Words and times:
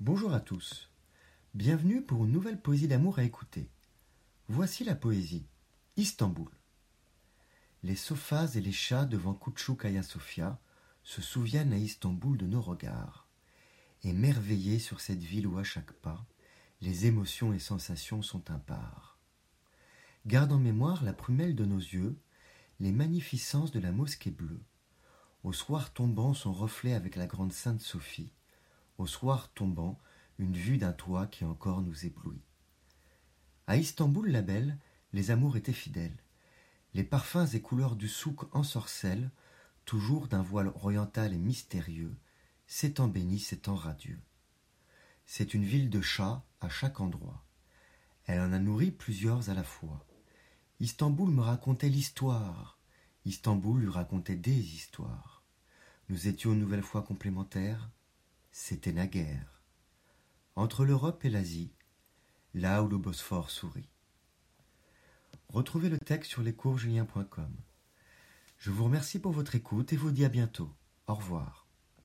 Bonjour 0.00 0.34
à 0.34 0.40
tous. 0.40 0.90
Bienvenue 1.54 2.02
pour 2.02 2.26
une 2.26 2.32
nouvelle 2.32 2.60
poésie 2.60 2.86
d'amour 2.86 3.18
à 3.18 3.22
écouter. 3.22 3.70
Voici 4.46 4.84
la 4.84 4.94
poésie. 4.94 5.46
Istanbul. 5.96 6.50
Les 7.82 7.96
sofas 7.96 8.56
et 8.56 8.60
les 8.60 8.72
chats 8.72 9.06
devant 9.06 9.32
Kouchouk 9.32 9.86
Aya 9.86 10.02
Sofia 10.02 10.60
se 11.02 11.22
souviennent 11.22 11.72
à 11.72 11.78
Istanbul 11.78 12.36
de 12.36 12.46
nos 12.46 12.60
regards. 12.60 13.26
Émerveillés 14.04 14.80
sur 14.80 15.00
cette 15.00 15.22
ville 15.22 15.46
où 15.46 15.56
à 15.56 15.64
chaque 15.64 15.92
pas, 15.92 16.26
les 16.82 17.06
émotions 17.06 17.54
et 17.54 17.58
sensations 17.58 18.20
sont 18.20 18.50
impares. 18.50 19.18
Garde 20.26 20.52
en 20.52 20.58
mémoire 20.58 21.04
la 21.04 21.14
prunelle 21.14 21.56
de 21.56 21.64
nos 21.64 21.78
yeux, 21.78 22.18
les 22.80 22.92
magnificences 22.92 23.72
de 23.72 23.80
la 23.80 23.92
mosquée 23.92 24.30
bleue. 24.30 24.60
Au 25.42 25.54
soir 25.54 25.90
tombant 25.94 26.34
son 26.34 26.52
reflet 26.52 26.92
avec 26.92 27.16
la 27.16 27.26
grande 27.26 27.54
Sainte 27.54 27.80
Sophie, 27.80 28.35
au 28.98 29.06
soir 29.06 29.52
tombant, 29.52 29.98
une 30.38 30.56
vue 30.56 30.78
d'un 30.78 30.92
toit 30.92 31.26
qui 31.26 31.44
encore 31.44 31.82
nous 31.82 32.06
éblouit. 32.06 32.42
À 33.66 33.76
Istanbul 33.76 34.30
la 34.30 34.42
belle, 34.42 34.78
les 35.12 35.30
amours 35.30 35.56
étaient 35.56 35.72
fidèles. 35.72 36.16
Les 36.94 37.04
parfums 37.04 37.54
et 37.54 37.60
couleurs 37.60 37.96
du 37.96 38.08
souk 38.08 38.54
ensorcellent, 38.54 39.30
toujours 39.84 40.28
d'un 40.28 40.42
voile 40.42 40.72
oriental 40.82 41.32
et 41.32 41.38
mystérieux, 41.38 42.16
s'étant 42.66 43.08
béni, 43.08 43.38
s'étant 43.38 43.74
radieux. 43.74 44.20
C'est 45.24 45.54
une 45.54 45.64
ville 45.64 45.90
de 45.90 46.00
chats 46.00 46.44
à 46.60 46.68
chaque 46.68 47.00
endroit. 47.00 47.44
Elle 48.26 48.40
en 48.40 48.52
a 48.52 48.58
nourri 48.58 48.90
plusieurs 48.90 49.50
à 49.50 49.54
la 49.54 49.64
fois. 49.64 50.04
Istanbul 50.80 51.30
me 51.30 51.42
racontait 51.42 51.88
l'histoire. 51.88 52.78
Istanbul 53.24 53.80
lui 53.80 53.90
racontait 53.90 54.36
des 54.36 54.74
histoires. 54.74 55.42
Nous 56.08 56.28
étions 56.28 56.52
une 56.52 56.60
nouvelle 56.60 56.82
fois 56.82 57.02
complémentaires, 57.02 57.90
c'était 58.58 58.94
naguère. 58.94 59.60
Entre 60.56 60.86
l'Europe 60.86 61.26
et 61.26 61.30
l'Asie, 61.30 61.74
là 62.54 62.82
où 62.82 62.88
le 62.88 62.96
Bosphore 62.96 63.50
sourit. 63.50 63.90
Retrouvez 65.50 65.90
le 65.90 65.98
texte 65.98 66.30
sur 66.30 66.42
lescoursjulien.com. 66.42 67.54
Je 68.56 68.70
vous 68.70 68.84
remercie 68.84 69.18
pour 69.18 69.32
votre 69.32 69.56
écoute 69.56 69.92
et 69.92 69.96
vous 69.96 70.10
dis 70.10 70.24
à 70.24 70.30
bientôt. 70.30 70.74
Au 71.06 71.14
revoir. 71.14 71.65